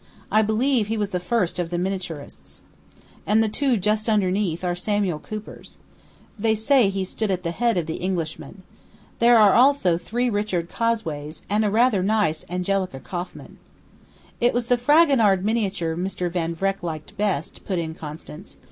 I 0.31 0.41
believe 0.41 0.87
he 0.87 0.97
was 0.97 1.11
the 1.11 1.19
first 1.19 1.59
of 1.59 1.69
the 1.69 1.77
miniaturists. 1.77 2.61
And 3.27 3.43
the 3.43 3.47
two 3.47 3.77
just 3.77 4.09
underneath 4.09 4.63
are 4.63 4.73
Samuel 4.73 5.19
Coopers. 5.19 5.77
They 6.39 6.55
say 6.55 6.89
he 6.89 7.05
stood 7.05 7.29
at 7.29 7.43
the 7.43 7.51
head 7.51 7.77
of 7.77 7.85
the 7.85 8.01
Englishmen. 8.03 8.63
There 9.19 9.37
are 9.37 9.71
three 9.73 10.27
Richard 10.27 10.69
Cosways 10.69 11.43
and 11.51 11.71
rather 11.71 11.99
a 11.99 12.03
nice 12.03 12.43
Angelica 12.49 12.99
Kauffmann." 12.99 13.59
"It 14.39 14.55
was 14.55 14.65
the 14.65 14.75
Fragonard 14.77 15.43
miniature 15.45 15.95
Mr. 15.95 16.31
Van 16.31 16.55
Vreck 16.55 16.81
liked 16.81 17.15
best," 17.15 17.63
put 17.63 17.77
in 17.77 17.93
Constance. 17.93 18.57